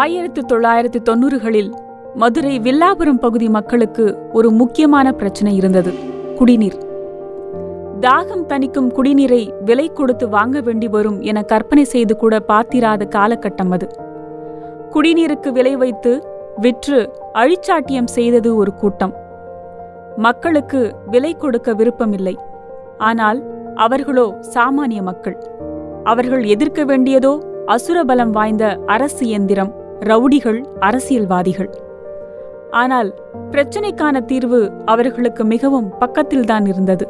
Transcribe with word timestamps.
ஆயிரத்து 0.00 0.44
தொள்ளாயிரத்து 0.44 1.02
தொண்ணூறுகளில் 1.02 1.72
மதுரை 2.14 2.58
வில்லாபுரம் 2.58 3.18
பகுதி 3.18 3.48
மக்களுக்கு 3.48 4.18
ஒரு 4.32 4.50
முக்கியமான 4.50 5.12
பிரச்சனை 5.12 5.56
இருந்தது. 5.56 5.92
குடிநீர். 6.36 6.78
தாகம் 8.00 8.46
தணிக்கும் 8.48 8.88
குடிநீரை 8.96 9.50
விலை 9.64 9.92
கொடுத்து 9.92 10.28
வாங்க 10.28 10.60
வேண்டி 10.60 10.88
வரும் 10.88 11.20
என 11.20 11.42
கற்பனை 11.42 11.84
செய்து 11.84 12.16
கூட 12.16 12.40
பார்த்திராத 12.40 13.04
காலகட்டம் 13.04 13.70
அது. 13.70 13.88
குடிநீருக்கு 14.90 15.52
விலை 15.52 15.76
வைத்து 15.76 16.24
விற்று 16.56 17.12
அழிச்சாட்டியம் 17.32 18.06
செய்தது 18.06 18.56
ஒரு 18.56 18.74
கூட்டம். 18.74 19.14
மக்களுக்கு 20.16 20.96
விலை 21.06 21.34
கொடுக்க 21.34 21.74
விருப்பமில்லை. 21.74 22.36
ஆனால் 22.98 23.70
அவர்களோ 23.74 24.38
சாமானிய 24.54 25.02
மக்கள். 25.02 25.38
அவர்கள் 26.04 26.44
எதிர்க்க 26.44 26.84
வேண்டியதோ 26.84 27.38
அசுரபலம் 27.66 28.30
வாய்ந்த 28.30 28.78
அரசு 28.86 29.28
எந்திரம். 29.28 29.81
ரவுடிகள் 30.04 30.64
அரசியல்வாதிகள். 30.80 31.70
ஆனால் 32.70 33.14
பிரச்சனைக்கான 33.50 34.24
தீர்வு 34.24 34.72
அவர்களுக்கு 34.84 35.44
மிகவும் 35.44 35.92
பக்கத்தில்தான் 36.00 36.68
இருந்தது. 36.68 37.06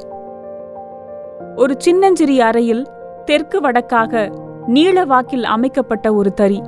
ஒரு 1.57 1.75
சின்னஞ்சிறிய 1.79 2.45
அறையில் 2.45 2.89
தெற்கு 3.25 3.61
வடக்காக 3.61 4.37
நீள 4.67 5.05
வாக்கில் 5.05 5.45
அமைக்கப்பட்ட 5.45 6.15
ஒரு 6.15 6.33
தறி. 6.33 6.63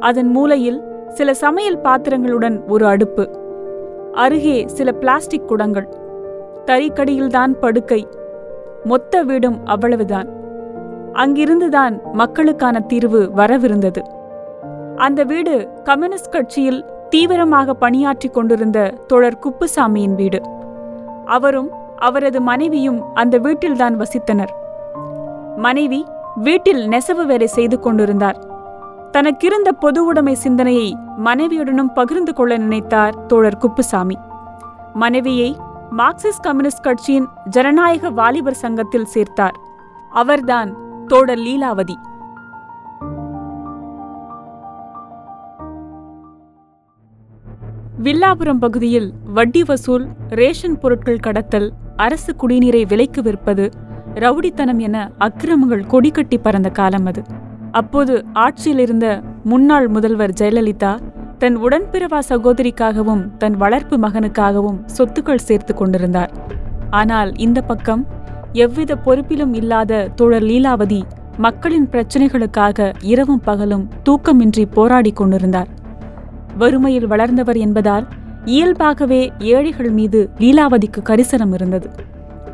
அதன் 0.00 0.28
மூலையில் 0.28 0.82
சில 1.08 1.34
சமையல் 1.34 1.80
பாத்திரங்களுடன் 1.80 2.64
ஒரு 2.68 2.86
அடுப்பு. 2.86 3.30
அருகே 4.12 4.66
சில 4.66 4.92
பிளாஸ்டிக் 4.92 5.48
குடங்கள். 5.48 5.88
தறிக்கடியில்தான் 6.66 7.52
படுக்கை. 7.52 8.08
மொத்த 8.84 9.22
வீடும் 9.22 9.64
அவ்வளவுதான். 9.64 10.28
அங்கிருந்துதான் 11.12 12.12
மக்களுக்கான 12.12 12.80
தீர்வு 12.80 13.30
வரவிருந்தது. 13.36 14.18
அந்த 15.06 15.24
வீடு 15.24 15.68
கம்யூனிஸ்ட் 15.84 16.32
கட்சியில் 16.32 16.84
தீவிரமாக 17.10 17.74
பணியாற்றிக் 17.74 18.34
கொண்டிருந்த 18.34 18.78
தோழர் 19.06 19.38
குப்புசாமியின் 19.38 20.14
வீடு. 20.14 20.40
அவரும் 21.24 21.70
அவரது 21.96 22.40
மனைவியும் 22.40 23.14
அந்த 23.14 23.38
வீட்டில்தான் 23.38 24.00
வசித்தனர். 24.00 24.52
மனைவி 25.56 26.06
வீட்டில் 26.34 26.88
நெசவு 26.88 27.26
வேலை 27.26 27.46
செய்து 27.46 27.80
கொண்டிருந்தார். 27.80 28.38
தனக்கிருந்த 29.12 29.72
பொது 29.80 30.04
உடைமை 30.04 30.34
சிந்தனையை 30.34 30.96
மனைவியுடனும் 31.24 31.94
பகிர்ந்து 31.94 32.34
கொள்ள 32.34 32.58
நினைத்தார் 32.58 33.26
தோழர் 33.26 33.58
குப்புசாமி. 33.58 34.18
மனைவியை 34.92 35.56
மார்க்சிஸ்ட் 35.96 36.46
கம்யூனிஸ்ட் 36.46 36.82
கட்சியின் 36.82 37.28
ஜனநாயக 37.44 38.10
வாலிபர் 38.10 38.62
சங்கத்தில் 38.64 39.10
சேர்த்தார். 39.14 39.56
அவர்தான் 40.10 40.76
தோழர் 41.06 41.38
லீலாவதி. 41.38 41.94
வில்லாபுரம் 48.04 48.60
பகுதியில் 48.62 49.08
வட்டி 49.36 49.62
வசூல் 49.62 50.04
ரேஷன் 50.38 50.76
பொருட்கள் 50.82 51.22
கடத்தல் 51.24 51.66
அரசு 51.96 52.32
குடிநீரை 52.42 52.80
விலைக்கு 52.90 53.20
விற்பது 53.22 53.64
ரவுடித்தனம் 54.14 54.78
என 54.78 54.96
அக்கிரமங்கள் 55.26 55.82
கொடிக்கட்டி 55.92 56.36
பறந்த 56.42 56.68
காலம் 56.68 57.06
அது. 57.06 57.22
அப்போது 57.70 58.14
ஆட்சியில் 58.44 58.78
இருந்த 58.78 59.06
முன்னாள் 59.44 59.88
முதல்வர் 59.88 60.34
ஜெயலலிதா 60.40 60.92
தன் 61.38 61.56
உடன்பிறவா 61.56 62.20
சகோதரிக்காகவும் 62.28 63.22
தன் 63.38 63.56
வளர்ப்பு 63.56 63.98
மகனுக்காகவும் 63.98 64.78
சொத்துக்கள் 64.96 65.44
சேர்த்து 65.48 65.74
கொண்டிருந்தார். 65.74 66.32
ஆனால் 67.00 67.32
இந்த 67.46 67.60
பக்கம் 67.60 68.04
எவ்வித 68.52 68.96
பொறுப்பிலும் 69.04 69.52
இல்லாத 69.52 70.08
தோழர் 70.20 70.42
லீலாவதி 70.42 71.02
மக்களின் 71.38 71.88
பிரச்சனைகளுக்காக 71.92 72.88
இரவும் 73.12 73.44
பகலும் 73.50 73.84
தூக்கமின்றி 74.08 74.66
போராடிக் 74.78 75.20
கொண்டிருந்தார். 75.20 75.70
வறுமையில் 76.58 77.06
வளர்ந்தவர் 77.06 77.56
என்பதால் 77.56 78.06
இயல்பாகவே 78.44 79.32
ஏழைகள் 79.38 79.90
மீது 79.90 80.30
லீலாவதிக்கு 80.38 81.02
கரிசனம் 81.02 81.52
இருந்தது. 81.52 81.90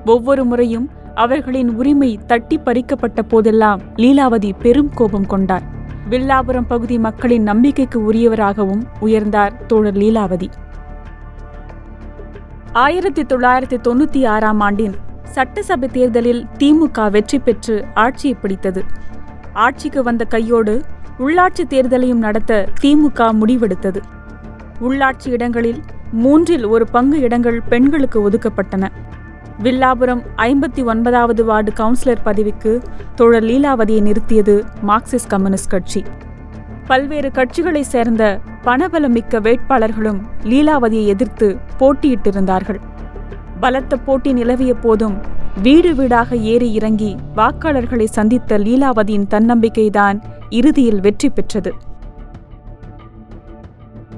ஒவ்வொரு 0.05 0.45
முறையும் 0.45 0.91
அவர்களின் 1.15 1.75
உரிமை 1.75 2.19
தட்டி 2.27 2.59
பறிக்கப்பட்ட 2.59 3.23
போதெல்லாம் 3.23 3.81
லீலாவதி 3.97 4.53
பெரும் 4.59 4.91
கோபம் 4.95 5.27
கொண்டார். 5.27 5.63
வில்லாபுரம் 6.11 6.67
பகுதி 6.69 6.99
மக்களின் 6.99 7.43
நம்பிக்கைக்கு 7.43 8.13
உரியவராகவும் 8.13 8.83
உயர்ந்தார் 9.01 9.67
தோழர் 9.67 9.97
லீலாவதி. 9.97 10.49
ஆயிரத்தி 12.73 13.23
தொள்ளாயிரத்தி 13.23 13.79
தொண்ணூத்தி 13.89 14.27
ஆறாம் 14.27 14.61
ஆண்டின் 14.61 14.95
சட்டசபை 15.23 15.89
தேர்தலில் 15.89 16.47
திமுக 16.59 17.11
வெற்றி 17.11 17.39
பெற்று 17.39 17.85
ஆட்சியை 17.95 18.37
பிடித்தது. 18.41 18.85
ஆட்சிக்கு 19.53 20.03
வந்த 20.03 20.25
கையோடு 20.25 20.83
உள்ளாட்சி 21.19 21.63
தேர்தலையும் 21.69 22.25
நடத்த 22.27 22.69
திமுக 22.83 23.29
முடிவெடுத்தது. 23.41 24.01
உள்ளாட்சி 24.81 25.29
இடங்களில் 25.29 25.81
மூன்றில் 26.13 26.65
ஒரு 26.65 26.87
பங்கு 26.87 27.21
இடங்கள் 27.21 27.61
பெண்களுக்கு 27.61 28.31
ஒதுக்கப்பட்டன. 28.31 28.89
வில்லாபுரம் 29.63 30.23
ஐம்பத்தி 30.37 30.85
ஒன்பதாவது 30.85 31.45
வார்டு 31.45 31.73
கவுன்சிலர் 31.73 32.25
பதவிக்கு 32.25 32.83
தோழர் 33.15 33.43
லீலாவதியை 33.43 34.01
நிறுத்தியது 34.01 34.65
மார்க்சிஸ்ட் 34.87 35.27
கம்யூனிஸ்ட் 35.29 35.71
கட்சி. 35.71 36.05
பல்வேறு 36.87 37.31
கட்சிகளைச் 37.31 37.91
சேர்ந்த 37.95 38.41
பணபலமிக்க 38.65 39.41
வேட்பாளர்களும் 39.41 40.21
லீலாவதியை 40.43 41.07
எதிர்த்து 41.07 41.59
போட்டியிட்டிருந்தார்கள். 41.81 42.79
பலத்த 43.61 43.97
போட்டி 43.97 44.33
நிலவிய 44.33 44.75
போதும் 44.75 45.17
வீடு 45.63 45.95
வீடாக 45.95 46.37
ஏறி 46.37 46.73
இறங்கி 46.73 47.17
வாக்காளர்களை 47.37 48.05
சந்தித்த 48.05 48.59
லீலாவதியின் 48.59 49.27
தன்னம்பிக்கைதான் 49.27 50.23
இறுதியில் 50.51 51.01
வெற்றி 51.01 51.31
பெற்றது. 51.31 51.73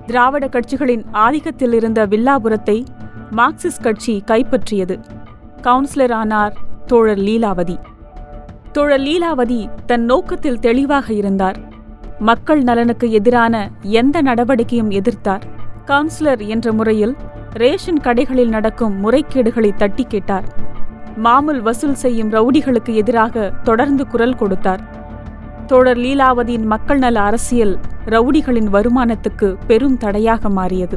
திராவிட 0.07 0.49
கட்சிகளின் 0.49 1.05
ஆதிக்கத்தில் 1.13 1.73
இருந்த 1.73 2.07
வில்லாபுரத்தை 2.07 2.87
மார்க்சிஸ்ட் 3.37 3.83
கட்சி 3.83 4.23
கைப்பற்றியது. 4.27 5.01
கவுன்சிலர் 5.63 6.13
ஆனார் 6.13 6.57
தோழர் 6.87 7.19
லீலாவதி. 7.19 7.79
தோழர் 8.73 9.01
லீலாவதி 9.01 9.71
தன் 9.87 10.05
நோக்கத்தில் 10.05 10.59
தெளிவாக 10.59 11.13
இருந்தார். 11.13 11.59
மக்கள் 12.19 12.63
நலனுக்கு 12.63 13.11
எதிரான 13.11 13.71
எந்த 13.83 14.23
நடவடிக்கையும் 14.23 14.91
எதிர்த்தார். 14.91 15.43
கவுன்சிலர் 15.87 16.47
என்ற 16.47 16.73
முறையில் 16.73 17.17
ரேஷன் 17.53 18.01
கடைகளில் 18.01 18.49
நடக்கும் 18.49 19.05
முறைகேடுகளை 19.05 19.77
தட்டி 19.77 20.05
கேட்டார். 20.05 20.45
மாமூல் 21.23 21.61
வசூல் 21.61 21.95
செய்யும் 21.95 22.33
ரவுடிகளுக்கு 22.33 22.95
எதிராக 22.95 23.53
தொடர்ந்து 23.63 24.07
குரல் 24.07 24.35
கொடுத்தார். 24.35 24.97
தோழர் 25.71 25.99
லீலாவதியின் 25.99 26.67
மக்கள் 26.73 26.99
நல 26.99 27.17
அரசியல் 27.21 27.73
ரவுடிகளின் 28.13 28.69
வருமானத்துக்கு 28.75 29.49
பெரும் 29.67 29.97
தடையாக 29.97 30.49
மாறியது. 30.49 30.97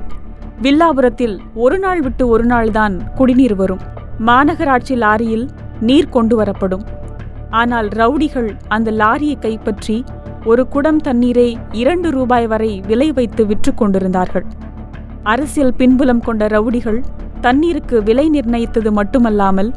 வில்லாபுரத்தில் 0.61 1.35
ஒரு 1.53 1.77
நாள் 1.79 2.01
விட்டு 2.01 2.23
ஒரு 2.27 2.45
நாள்தான் 2.45 2.95
குடிநீர் 3.17 3.55
வரும். 3.55 3.81
மாநகராட்சி 4.25 4.95
லாரியில் 5.03 5.45
நீர் 5.79 6.09
கொண்டு 6.09 6.35
வரப்படும். 6.35 6.85
ஆனால் 7.49 7.87
ரவுடிகள் 7.87 8.49
அந்த 8.67 8.91
லாரியை 8.91 9.39
கைப்பற்றி 9.39 9.97
ஒரு 10.45 10.67
குடம் 10.67 11.01
தண்ணீரை 11.07 11.57
இரண்டு 11.71 12.11
ரூபாய் 12.11 12.47
வரை 12.47 12.71
விலை 12.87 13.11
வைத்து 13.11 13.45
விற்று 13.45 13.73
கொண்டிருந்தார்கள். 13.73 14.45
அரசியல் 15.23 15.73
பின்புலம் 15.73 16.25
கொண்ட 16.27 16.47
ரவுடிகள் 16.47 17.01
தண்ணீருக்கு 17.41 17.97
விலை 18.03 18.29
நிர்ணயித்தது 18.29 18.91
மட்டுமல்லாமல் 18.91 19.71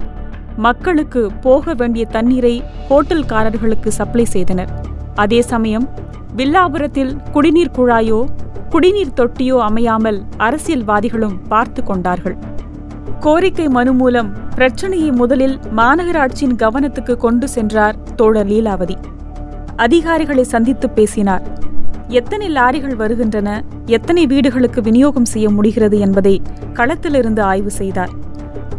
மக்களுக்கு 0.57 1.31
போக 1.41 1.75
வேண்டிய 1.75 2.05
தண்ணீரை 2.05 2.63
ஹோட்டல்காரர்களுக்கு 2.91 3.89
சப்ளை 3.89 4.25
செய்தனர். 4.25 4.69
அதே 5.15 5.43
சமயம் 5.43 5.89
வில்லாபுரத்தில் 6.37 7.17
குடிநீர் 7.33 7.75
குழாயோ 7.77 8.27
குடிநீர் 8.71 9.17
தொட்டியோ 9.17 9.57
அமையாமல் 9.59 10.25
அரசியல்வாதிகளும் 10.37 11.39
பார்த்து 11.49 11.85
கொண்டார்கள். 11.85 12.37
கோரிக்கை 13.21 13.69
மனு 13.69 13.93
மூலம் 13.93 14.33
பிரச்சனையை 14.55 15.11
முதலில் 15.11 15.59
மாநகராட்சியின் 15.77 16.57
கவனத்துக்கு 16.57 17.17
கொண்டு 17.17 17.49
சென்றார் 17.49 17.97
தோழர் 18.17 18.47
லீலாவதி. 18.47 18.97
அதிகாரிகளை 19.77 20.45
சந்தித்து 20.45 20.91
பேசினார். 20.91 21.43
எத்தனை 22.09 22.51
லாரிகள் 22.51 22.97
வருகின்றன 22.97 23.65
எத்தனை 23.87 24.27
வீடுகளுக்கு 24.27 24.83
விநியோகம் 24.83 25.25
செய்ய 25.25 25.51
முடிகிறது 25.51 25.99
என்பதை 25.99 26.43
களத்திலிருந்து 26.73 27.43
ஆய்வு 27.43 27.71
செய்தார். 27.71 28.24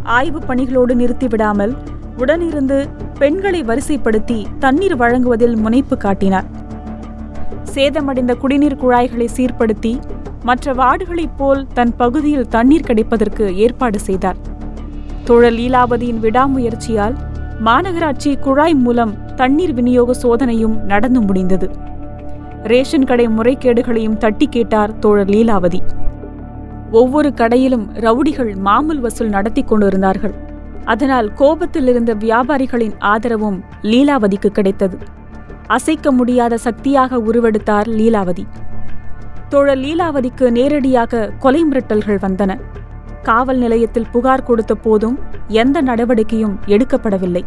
ஆய்வு 0.06 0.38
பணிகளோடு 0.48 0.94
நிறுத்திவிடாமல் 0.94 1.76
உடனிருந்து 2.18 2.88
பெண்களை 3.18 3.62
வரிசைப்படுத்தி 3.62 4.44
தண்ணீர் 4.58 4.96
வழங்குவதில் 4.96 5.56
முனைப்பு 5.56 5.96
காட்டினார். 5.96 6.44
சேதமடைந்த 7.74 8.34
குடிநீர் 8.34 8.76
குழாய்களை 8.76 9.28
சீர்படுத்தி 9.36 10.00
மற்ற 10.42 10.74
வார்டுகளைப் 10.74 11.36
போல் 11.36 11.66
தன் 11.74 11.96
பகுதியில் 11.96 12.48
தண்ணீர் 12.48 12.84
கிடைப்பதற்கு 12.84 13.56
ஏற்பாடு 13.56 13.98
செய்தார். 13.98 14.36
தோழர் 15.24 15.52
லீலாவதியின் 15.52 16.20
விடாமுயற்சியால் 16.20 17.16
மாநகராட்சி 17.64 18.38
குழாய் 18.40 18.74
மூலம் 18.74 19.34
தண்ணீர் 19.34 19.74
விநியோக 19.74 20.12
சோதனையும் 20.12 20.76
நடந்து 20.84 21.20
முடிந்தது. 21.20 21.70
ரேஷன் 22.62 23.04
கடை 23.04 23.28
முறைகேடுகளையும் 23.28 24.16
தட்டி 24.16 24.46
கேட்டார் 24.46 24.98
தோழர் 24.98 25.28
லீலாவதி. 25.28 25.80
ஒவ்வொரு 26.90 27.32
கடையிலும் 27.36 27.86
ரவுடிகள் 27.92 28.54
மாமூல் 28.54 29.00
வசூல் 29.00 29.28
நடத்தி 29.28 29.62
கொண்டிருந்தார்கள். 29.62 30.34
அதனால் 30.84 31.32
கோபத்தில் 31.32 31.86
இருந்த 31.86 32.14
வியாபாரிகளின் 32.14 32.94
ஆதரவும் 32.98 33.64
லீலாவதிக்கு 33.82 34.46
கிடைத்தது. 34.46 34.98
அசைக்க 35.66 36.12
முடியாத 36.12 36.56
சக்தியாக 36.56 37.18
உருவெடுத்தார் 37.18 37.88
லீலாவதி. 37.88 38.46
தோழர் 39.48 39.78
லீலாவதிக்கு 39.78 40.50
நேரடியாக 40.50 41.30
கொலை 41.38 41.64
மிரட்டல்கள் 41.64 42.18
வந்தன. 42.18 42.60
காவல் 43.22 43.58
நிலையத்தில் 43.58 44.06
புகார் 44.12 44.44
கொடுத்த 44.44 44.74
போதும் 44.74 45.18
எந்த 45.48 45.82
நடவடிக்கையும் 45.82 46.58
எடுக்கப்படவில்லை. 46.66 47.44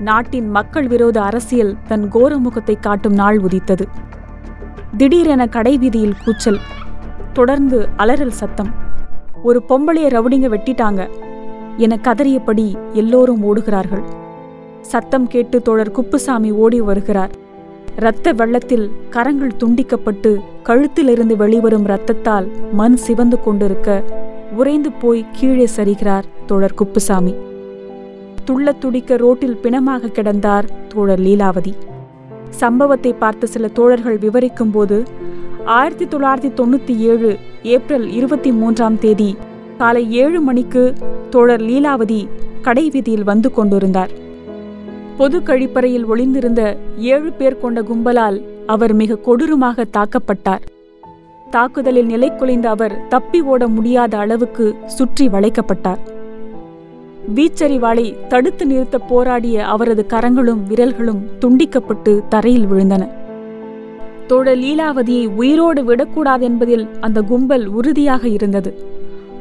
நாட்டின் 0.00 0.50
மக்கள் 0.50 0.86
விரோத 0.86 1.22
அரசியல் 1.22 1.76
தன் 1.88 2.08
கோர 2.08 2.36
முகத்தை 2.36 2.80
காட்டும் 2.80 3.12
நாள் 3.12 3.38
உதித்தது. 3.38 3.88
திடீரென 4.96 5.46
கடைவீதியில் 5.46 6.16
கூச்சல். 6.24 6.60
தொடர்ந்து 7.36 7.78
அலறல் 7.96 8.36
சத்தம். 8.40 8.70
ஒரு 9.42 9.62
பொம்பளைய 9.68 10.06
ரவுடிங்க 10.16 10.48
வெட்டிட்டாங்க. 10.54 11.00
என 11.76 11.98
கதறியபடி 12.02 12.66
எல்லோரும் 12.92 13.42
ஓடுகிறார்கள். 13.46 14.04
சத்தம் 14.80 15.26
கேட்டு 15.26 15.62
தோழர் 15.62 15.90
குப்புசாமி 15.90 16.50
ஓடி 16.50 16.80
வருகிறார். 16.80 17.32
இரத்த 17.96 18.32
வெள்ளத்தில் 18.32 18.86
கரங்கள் 19.10 19.52
துண்டிக்கப்பட்டு 19.58 20.30
கழுத்திலிருந்து 20.64 21.36
வெளிவரும் 21.36 21.86
இரத்தத்தால் 21.86 22.46
மண் 22.72 22.96
சிவந்து 22.96 23.42
கொண்டிருக்க 23.42 24.02
உறைந்து 24.52 24.92
போய் 24.92 25.26
கீழே 25.32 25.68
சரிகிறார் 25.76 26.24
தோழர் 26.46 26.74
குப்புசாமி. 26.74 27.34
துள்ளத் 28.46 28.80
துடிக்க 28.80 29.16
ரோட்டில் 29.16 29.60
பிணமாக 29.62 30.08
கிடந்தார் 30.08 30.66
தோழர் 30.94 31.20
லீலாவதி. 31.20 31.74
சம்பவத்தை 32.50 33.12
பார்த்த 33.12 33.46
சில 33.46 33.68
தோழர்கள் 33.68 34.18
விவரிக்கும் 34.18 34.70
போது 34.70 34.96
ஆயிரத்தி 35.66 36.04
தொள்ளாயிரத்தி 36.04 36.50
தொண்ணூற்றி 36.54 36.96
ஏழு 36.96 37.38
ஏப்ரல் 37.62 38.10
இருபத்தி 38.10 38.52
மூன்றாம் 38.52 38.98
தேதி 38.98 39.36
காலை 39.78 40.12
ஏழு 40.12 40.40
மணிக்கு 40.40 40.94
தோழர் 41.30 41.60
லீலாவதி 41.60 42.28
கடைவீதியில் 42.62 43.24
வந்து 43.24 43.52
கொண்டிருந்தார். 43.52 44.10
பொது 45.16 45.38
கழிப்பறையில் 45.38 46.04
ஒளிந்திருந்த 46.04 46.76
ஏழு 46.98 47.32
பேர் 47.32 47.58
கொண்ட 47.58 47.82
கும்பலால் 47.82 48.42
அவர் 48.66 48.94
மிக 48.94 49.16
கொடூரமாக 49.16 49.86
தாக்கப்பட்டார். 49.98 50.60
தாக்குதலில் 51.50 52.06
நிலை 52.06 52.30
குலைந்த 52.30 52.64
அவர் 52.64 53.08
தப்பி 53.08 53.40
ஓட 53.40 53.68
முடியாத 53.68 54.18
அளவுக்கு 54.18 54.76
சுற்றி 54.86 55.28
வளைக்கப்பட்டார். 55.28 55.98
வீச்சரிவாளை 57.34 58.14
தடுத்து 58.28 58.66
நிறுத்த 58.66 58.98
போராடிய 58.98 59.66
அவரது 59.66 60.06
கரங்களும் 60.06 60.64
விரல்களும் 60.68 61.22
துண்டிக்கப்பட்டு 61.40 62.28
தரையில் 62.28 62.68
விழுந்தன. 62.68 63.15
தோழர் 64.30 64.58
லீலாவதியை 64.58 65.24
உயிரோடு 65.34 65.80
விடக்கூடாதென்பதில் 65.82 66.86
அந்த 67.00 67.22
கும்பல் 67.22 67.66
உறுதியாக 67.68 68.28
இருந்தது. 68.28 68.70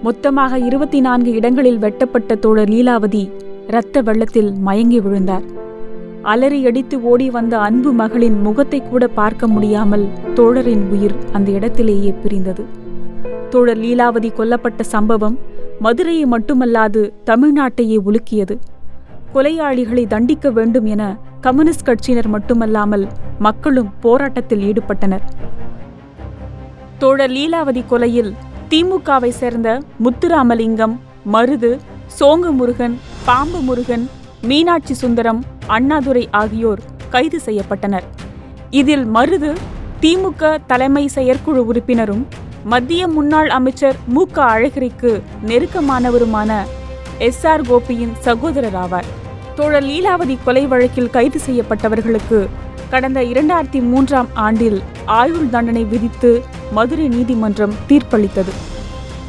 மொத்தமாக 0.03 0.59
இருபத்தி 0.59 0.99
நான்கு 0.99 1.31
இடங்களில் 1.31 1.77
வெட்டப்பட்ட 1.77 2.35
தோழர் 2.35 2.69
லீலாவதி 2.69 3.29
இரத்த 3.67 4.01
வெள்ளத்தில் 4.01 4.53
மயங்கி 4.53 4.99
விழுந்தார். 4.99 5.45
அலறி 6.21 6.65
அடித்து 6.65 7.03
ஓடி 7.03 7.29
வந்த 7.29 7.57
அன்பு 7.57 7.91
மகளின் 7.91 8.41
முகத்தை 8.41 8.81
கூட 8.81 9.07
பார்க்க 9.07 9.47
முடியாமல் 9.47 10.05
தோழரின் 10.33 10.85
உயிர் 10.91 11.15
அந்த 11.31 11.51
இடத்திலேயே 11.51 12.13
பிரிந்தது. 12.23 12.65
தோழர் 13.49 13.77
லீலாவதி 13.77 14.31
கொல்லப்பட்ட 14.37 14.81
சம்பவம் 14.81 15.37
மதுரையை 15.79 16.25
மட்டுமல்லாது 16.25 17.13
தமிழ்நாட்டையே 17.25 17.97
உலுக்கியது. 18.05 18.57
கொலையாளிகளை 19.33 20.07
தண்டிக்க 20.07 20.49
வேண்டும் 20.51 20.85
என 20.85 21.17
கம்யூனிஸ்ட் 21.45 21.87
கட்சியினர் 21.87 22.29
மட்டுமல்லாமல் 22.35 23.03
மக்களும் 23.45 23.89
போராட்டத்தில் 24.03 24.63
ஈடுபட்டனர். 24.69 25.25
தோழர் 27.01 27.33
லீலாவதி 27.35 27.81
கொலையில் 27.91 28.31
திமுகவை 28.71 29.31
சேர்ந்த 29.39 29.69
முத்துராமலிங்கம் 30.03 30.95
மருது 31.33 31.71
சோங்கு 32.19 32.51
முருகன் 32.59 32.95
பாம்பு 33.27 33.59
முருகன் 33.67 34.05
மீனாட்சி 34.49 34.95
சுந்தரம் 35.01 35.41
அண்ணாதுரை 35.75 36.23
ஆகியோர் 36.41 36.81
கைது 37.13 37.39
செய்யப்பட்டனர். 37.47 38.07
இதில் 38.79 39.05
மருது 39.17 39.51
திமுக 40.03 40.51
தலைமை 40.71 41.05
செயற்குழு 41.17 41.61
உறுப்பினரும் 41.71 42.23
மத்திய 42.73 43.03
முன்னாள் 43.17 43.51
அமைச்சர் 43.57 43.99
மு 44.15 44.23
க 44.35 44.37
அழகிரிக்கு 44.55 45.11
நெருக்கமானவருமான 45.51 46.51
எஸ் 47.27 47.45
ஆர் 47.51 47.65
கோபியின் 47.69 48.15
சகோதரர் 48.27 48.79
ஆவார். 48.85 49.09
தோழர் 49.57 49.83
லீலாவதி 49.83 50.35
கொலை 50.45 50.67
வழக்கில் 50.67 51.09
கைது 51.09 51.39
செய்யப்பட்டவர்களுக்கு 51.45 52.47
கடந்த 52.89 53.19
இரண்டாயிரத்தி 53.23 53.79
மூன்றாம் 53.81 54.29
ஆண்டில் 54.45 54.81
ஆயுள் 55.05 55.49
தண்டனை 55.49 55.83
விதித்து 55.83 56.31
மதுரை 56.71 57.07
நீதிமன்றம் 57.07 57.75
தீர்ப்பளித்தது. 57.89 58.53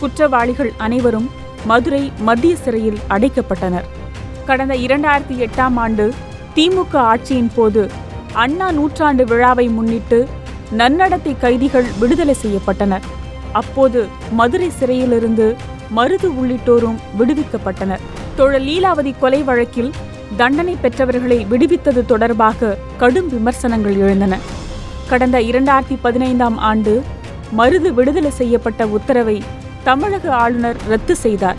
குற்றவாளிகள் 0.01 0.73
அனைவரும் 0.87 1.29
மதுரை 1.65 2.13
மத்திய 2.29 2.57
சிறையில் 2.57 2.99
அடைக்கப்பட்டனர். 3.09 3.87
கடந்த 4.49 4.75
இரண்டாயிரத்தி 4.87 5.37
எட்டாம் 5.47 5.77
ஆண்டு 5.85 6.13
திமுக 6.57 6.97
ஆட்சியின் 7.13 7.53
போது 7.55 7.85
அண்ணா 8.33 8.71
நூற்றாண்டு 8.71 9.25
விழாவை 9.25 9.69
முன்னிட்டு 9.69 10.29
நன்னடத்தை 10.73 11.35
கைதிகள் 11.39 11.89
விடுதலை 11.99 12.37
செய்யப்பட்டனர். 12.43 13.07
அப்போது 13.53 14.07
மதுரை 14.33 14.71
சிறையிலிருந்து 14.71 15.57
மருது 15.97 16.29
உள்ளிட்டோரும் 16.41 17.01
விடுவிக்கப்பட்டனர். 17.19 18.05
தோழர் 18.37 18.63
லீலாவதி 18.63 19.15
கொலை 19.19 19.43
வழக்கில் 19.43 19.93
தண்டனை 20.37 20.77
பெற்றவர்களை 20.83 21.47
விடுவித்தது 21.51 22.05
தொடர்பாக 22.07 22.77
கடும் 22.97 23.29
விமர்சனங்கள் 23.29 23.97
எழுந்தன. 23.97 24.39
கடந்த 25.09 25.41
இரண்டாயிரத்தி 25.41 25.97
பதினைந்தாம் 26.03 26.59
ஆண்டு 26.59 27.03
மருது 27.59 27.95
விடுதலை 27.95 28.31
செய்யப்பட்ட 28.31 28.87
உத்தரவை 28.87 29.43
தமிழக 29.83 30.35
ஆளுநர் 30.35 30.77
ரத்து 30.89 31.17
செய்தார். 31.17 31.57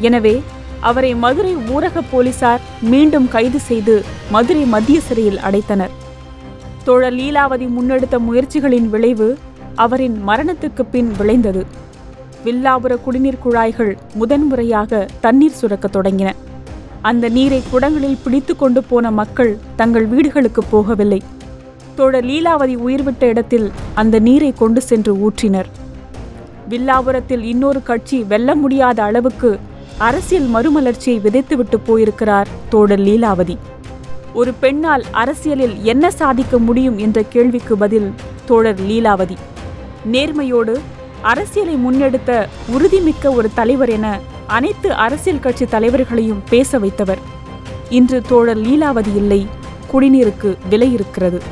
எனவே 0.00 0.42
அவரை 0.80 1.14
மதுரை 1.14 1.56
ஊரக 1.56 2.02
போலீசார் 2.10 2.60
மீண்டும் 2.80 3.28
கைது 3.28 3.60
செய்து 3.60 4.04
மதுரை 4.30 4.64
மத்திய 4.64 5.00
சிறையில் 5.00 5.38
அடைத்தனர். 5.38 5.90
தோழர் 6.84 7.12
லீலாவதி 7.12 7.68
முன்னெடுத்த 7.68 8.18
முயற்சிகளின் 8.18 8.88
விளைவு 8.88 9.38
அவரின் 9.74 10.28
மரணத்துக்கு 10.28 10.82
பின் 10.82 11.12
விளைந்தது. 11.18 11.66
வில்லாபுர 12.44 12.96
குடிநீர் 13.04 13.42
குழாய்கள் 13.42 13.98
முதன்முறையாக 14.14 15.06
தண்ணீர் 15.20 15.58
சுரக்க 15.60 15.88
தொடங்கின. 15.88 16.34
அந்த 17.02 17.28
நீரை 17.28 17.62
குடங்களில் 17.72 18.18
பிடித்து 18.24 18.56
கொண்டு 18.56 18.82
போன 18.82 19.10
மக்கள் 19.10 19.58
தங்கள் 19.76 20.06
வீடுகளுக்கு 20.06 20.64
போகவில்லை. 20.72 21.20
தோழர் 21.94 22.24
லீலாவதி 22.24 22.76
உயிர்விட்ட 22.76 23.22
இடத்தில் 23.22 23.70
அந்த 23.94 24.18
நீரை 24.18 24.52
கொண்டு 24.52 24.80
சென்று 24.80 25.14
ஊற்றினர். 25.14 25.66
வில்லாபுரத்தில் 26.68 27.42
இன்னொரு 27.42 27.82
கட்சி 27.82 28.22
வெல்ல 28.22 28.54
முடியாத 28.54 29.02
அளவுக்கு 29.02 29.58
அரசியல் 29.98 30.48
மறுமலர்ச்சியை 30.54 31.20
விதைத்துவிட்டு 31.20 31.78
போயிருக்கிறார் 31.84 32.48
தோழர் 32.68 33.00
லீலாவதி. 33.00 33.56
ஒரு 34.32 34.52
பெண்ணால் 34.52 35.04
அரசியலில் 35.10 35.82
என்ன 35.82 36.10
சாதிக்க 36.10 36.58
முடியும் 36.58 36.98
என்ற 36.98 37.22
கேள்விக்கு 37.22 37.76
பதில் 37.76 38.12
தோழர் 38.46 38.80
லீலாவதி. 38.80 39.36
நேர்மையோடு 40.12 40.76
அரசியலை 41.22 41.74
முன்னெடுத்த 41.74 42.46
உறுதிமிக்க 42.76 43.34
ஒரு 43.34 43.50
தலைவர் 43.54 43.88
என 43.88 44.20
அனைத்து 44.48 44.94
அரசியல் 44.94 45.40
கட்சி 45.40 45.64
தலைவர்களையும் 45.64 46.42
பேச 46.48 46.78
வைத்தவர். 46.78 47.18
இன்று 47.88 48.22
தோழர் 48.22 48.58
லீலாவதி 48.58 49.16
இல்லை 49.16 49.46
குடிநீருக்கு 49.92 50.56
விலை 50.68 50.92
இருக்கிறது. 50.92 51.42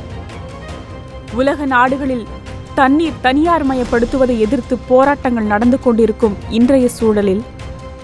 உலக 1.33 1.65
நாடுகளில் 1.65 2.25
தண்ணீர் 2.75 3.21
தனியார்மயப்படுத்துவதை 3.23 4.37
எதிர்த்து 4.37 4.77
போராட்டங்கள் 4.87 5.43
நடந்து 5.43 5.79
கொண்டிருக்கும் 5.79 6.35
இன்றைய 6.49 6.89
சூழலில் 6.89 7.43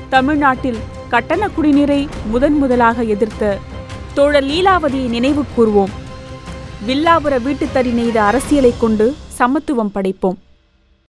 தமிழ்நாட்டில் 0.10 0.80
கட்டண 1.10 1.50
குடிநீரை 1.58 2.08
முதன் 2.26 2.58
முதலாக 2.58 3.04
எதிர்த்த 3.04 3.58
தோழர் 4.14 4.44
லீலாவதியை 4.44 5.10
நினைவு 5.10 5.44
கூர்வோம். 5.58 5.94
வில்லாபுர 6.88 7.34
வீட்டுத்தறி 7.40 7.92
நெய்த 7.94 8.24
அரசியலை 8.24 8.74
கொண்டு 8.80 9.16
சமத்துவம் 9.28 9.92
படைப்போம். 9.96 10.40